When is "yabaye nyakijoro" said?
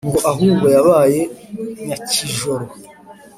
0.75-2.65